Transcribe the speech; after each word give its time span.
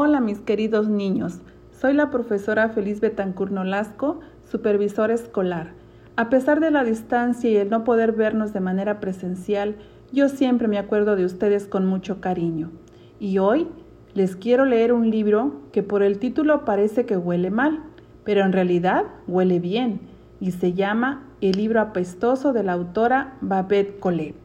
Hola 0.00 0.20
mis 0.20 0.38
queridos 0.38 0.88
niños, 0.88 1.40
soy 1.72 1.92
la 1.92 2.08
profesora 2.08 2.68
Feliz 2.68 3.00
Betancur 3.00 3.50
Nolasco, 3.50 4.20
supervisora 4.48 5.12
escolar. 5.12 5.72
A 6.14 6.30
pesar 6.30 6.60
de 6.60 6.70
la 6.70 6.84
distancia 6.84 7.50
y 7.50 7.56
el 7.56 7.68
no 7.68 7.82
poder 7.82 8.12
vernos 8.12 8.52
de 8.52 8.60
manera 8.60 9.00
presencial, 9.00 9.74
yo 10.12 10.28
siempre 10.28 10.68
me 10.68 10.78
acuerdo 10.78 11.16
de 11.16 11.24
ustedes 11.24 11.66
con 11.66 11.84
mucho 11.84 12.20
cariño. 12.20 12.70
Y 13.18 13.38
hoy 13.38 13.66
les 14.14 14.36
quiero 14.36 14.66
leer 14.66 14.92
un 14.92 15.10
libro 15.10 15.62
que 15.72 15.82
por 15.82 16.04
el 16.04 16.20
título 16.20 16.64
parece 16.64 17.04
que 17.04 17.16
huele 17.16 17.50
mal, 17.50 17.82
pero 18.22 18.44
en 18.44 18.52
realidad 18.52 19.02
huele 19.26 19.58
bien 19.58 19.98
y 20.38 20.52
se 20.52 20.74
llama 20.74 21.26
El 21.40 21.56
libro 21.56 21.80
apestoso 21.80 22.52
de 22.52 22.62
la 22.62 22.74
autora 22.74 23.36
Babette 23.40 23.98
Collet. 23.98 24.36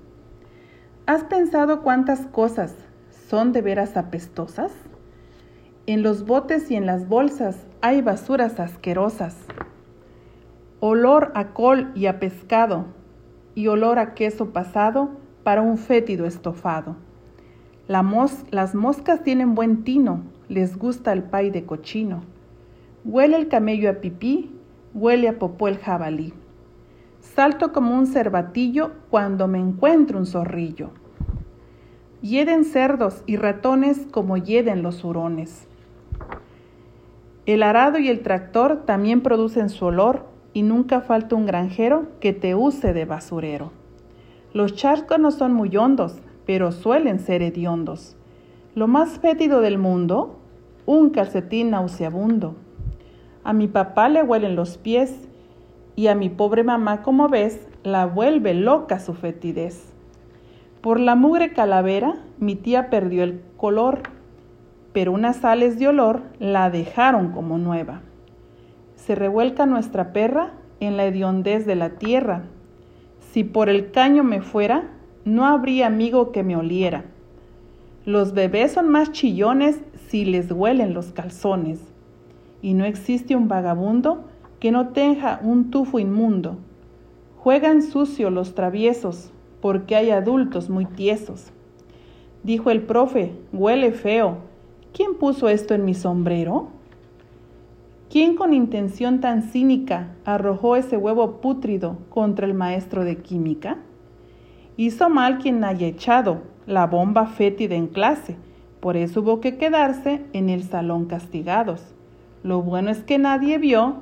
¿Has 1.06 1.24
pensado 1.26 1.84
cuántas 1.84 2.22
cosas 2.22 2.74
son 3.30 3.52
de 3.52 3.62
veras 3.62 3.98
apestosas? 3.98 4.72
En 5.86 6.02
los 6.02 6.26
botes 6.26 6.72
y 6.72 6.78
en 6.78 6.86
las 6.86 7.10
bolsas 7.10 7.68
hay 7.82 8.02
basuras 8.02 8.58
asquerosas. 8.62 9.36
Olor 10.80 11.34
a 11.36 11.50
col 11.50 11.92
y 11.94 12.06
a 12.06 12.22
pescado 12.22 12.86
y 13.54 13.68
olor 13.68 14.00
a 14.00 14.14
queso 14.14 14.54
pasado 14.54 15.10
para 15.44 15.62
un 15.62 15.78
fétido 15.78 16.26
estofado. 16.26 16.96
las 17.88 18.76
moscas 18.76 19.24
tienen 19.24 19.56
buen 19.56 19.84
tino, 19.84 20.22
les 20.48 20.78
gusta 20.78 21.12
el 21.12 21.24
pay 21.24 21.50
de 21.50 21.66
cochino. 21.66 22.24
Huele 23.04 23.36
el 23.36 23.50
camello 23.50 23.90
a 23.90 23.96
pipí, 23.96 24.56
huele 24.94 25.28
a 25.28 25.38
popó 25.38 25.68
el 25.68 25.80
jabalí. 25.80 26.34
Salto 27.20 27.74
como 27.74 27.94
un 27.94 28.08
cervatillo 28.08 28.94
cuando 29.10 29.50
me 29.50 29.60
encuentro 29.60 30.18
un 30.18 30.28
zorrillo. 30.28 30.92
Hieden 32.22 32.64
cerdos 32.64 33.22
y 33.26 33.36
ratones 33.36 34.08
como 34.12 34.38
hieden 34.38 34.82
los 34.82 35.04
hurones. 35.04 35.68
El 37.46 37.62
arado 37.62 38.00
y 38.00 38.08
el 38.08 38.22
tractor 38.22 38.84
también 38.86 39.22
producen 39.22 39.70
su 39.70 39.86
olor 39.86 40.26
y 40.54 40.64
nunca 40.64 41.02
falta 41.02 41.36
un 41.36 41.46
granjero 41.46 42.08
que 42.22 42.32
te 42.32 42.56
use 42.56 42.94
de 42.94 43.04
basurero. 43.04 43.72
Los 44.54 44.76
charcos 44.76 45.20
no 45.20 45.32
son 45.32 45.54
muy 45.54 45.76
hondos, 45.76 46.22
pero 46.46 46.72
suelen 46.72 47.20
ser 47.20 47.42
hediondos. 47.42 48.16
Lo 48.76 48.88
más 48.88 49.20
fétido 49.20 49.60
del 49.60 49.78
mundo, 49.78 50.40
un 50.86 51.10
calcetín 51.10 51.72
nauseabundo. 51.72 52.56
A 53.44 53.52
mi 53.52 53.68
papá 53.68 54.08
le 54.08 54.24
huelen 54.24 54.56
los 54.56 54.78
pies 54.78 55.28
y 55.96 56.08
a 56.08 56.16
mi 56.16 56.30
pobre 56.30 56.64
mamá, 56.64 57.02
como 57.02 57.28
ves, 57.28 57.68
la 57.84 58.06
vuelve 58.06 58.54
loca 58.54 59.00
su 59.00 59.14
fetidez. 59.14 59.92
Por 60.82 61.00
la 61.00 61.16
mugre 61.16 61.52
calavera, 61.52 62.16
mi 62.40 62.56
tía 62.56 62.90
perdió 62.90 63.24
el 63.24 63.42
color 63.58 64.04
pero 64.94 65.12
unas 65.12 65.38
sales 65.38 65.80
de 65.80 65.88
olor 65.88 66.22
la 66.40 66.70
dejaron 66.70 67.32
como 67.32 67.58
nueva. 67.58 68.02
Se 68.96 69.16
revuelca 69.16 69.66
nuestra 69.66 70.14
perra 70.14 70.54
en 70.80 70.96
la 70.98 71.06
hediondez 71.06 71.66
de 71.66 71.76
la 71.76 71.92
tierra. 71.98 72.44
Si 73.32 73.44
por 73.44 73.70
el 73.70 73.92
caño 73.92 74.24
me 74.24 74.42
fuera, 74.42 74.92
no 75.26 75.46
habría 75.46 75.88
amigo 75.88 76.32
que 76.32 76.44
me 76.44 76.56
oliera. 76.56 77.06
Los 78.06 78.34
bebés 78.34 78.74
son 78.74 78.90
más 78.90 79.12
chillones 79.12 79.82
si 80.08 80.26
les 80.26 80.52
huelen 80.52 80.94
los 80.94 81.12
calzones. 81.12 81.80
Y 82.62 82.74
no 82.76 82.86
existe 82.86 83.36
un 83.36 83.48
vagabundo 83.48 84.26
que 84.60 84.72
no 84.72 84.90
tenga 84.90 85.40
un 85.42 85.72
tufo 85.72 86.00
inmundo. 86.00 86.58
Juegan 87.38 87.82
sucio 87.82 88.30
los 88.30 88.56
traviesos, 88.56 89.32
porque 89.62 89.96
hay 89.96 90.12
adultos 90.12 90.70
muy 90.70 90.86
tiesos. 90.86 91.52
Dijo 92.44 92.72
el 92.72 92.82
profe, 92.82 93.34
huele 93.52 93.92
feo, 93.92 94.38
¿Quién 94.94 95.16
puso 95.16 95.50
esto 95.50 95.74
en 95.74 95.86
mi 95.86 95.96
sombrero? 95.96 96.68
¿Quién 98.12 98.36
con 98.36 98.54
intención 98.54 99.22
tan 99.22 99.42
cínica 99.42 100.10
arrojó 100.24 100.76
ese 100.76 100.98
huevo 100.98 101.42
pútrido 101.42 101.98
contra 102.10 102.46
el 102.46 102.54
maestro 102.54 103.04
de 103.04 103.18
química? 103.18 103.78
Hizo 104.78 105.10
mal 105.10 105.40
quien 105.40 105.64
haya 105.64 105.88
echado 105.88 106.44
la 106.68 106.86
bomba 106.86 107.26
fétida 107.26 107.74
en 107.74 107.88
clase, 107.88 108.36
por 108.82 108.96
eso 108.96 109.22
hubo 109.22 109.42
que 109.42 109.58
quedarse 109.58 110.22
en 110.32 110.50
el 110.50 110.62
salón 110.62 111.06
castigados. 111.06 111.82
Lo 112.44 112.62
bueno 112.62 112.92
es 112.92 113.02
que 113.02 113.18
nadie 113.18 113.58
vio 113.58 113.96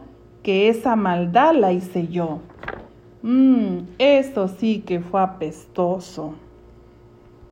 que 0.43 0.67
esa 0.67 0.97
maldad 0.97 1.55
la 1.55 1.71
hice 1.71 2.09
yo. 2.09 2.39
Mmm, 3.21 3.83
eso 3.97 4.49
sí 4.49 4.83
que 4.85 4.99
fue 4.99 5.21
apestoso. 5.21 6.33